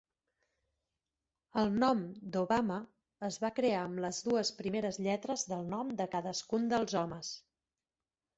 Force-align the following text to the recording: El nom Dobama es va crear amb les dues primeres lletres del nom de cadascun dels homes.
El 1.63 1.75
nom 1.83 1.99
Dobama 2.35 2.77
es 3.27 3.37
va 3.43 3.51
crear 3.59 3.83
amb 3.83 4.01
les 4.07 4.23
dues 4.29 4.53
primeres 4.63 4.99
lletres 5.09 5.45
del 5.53 5.71
nom 5.75 5.93
de 6.01 6.09
cadascun 6.17 6.67
dels 6.75 6.99
homes. 7.05 7.33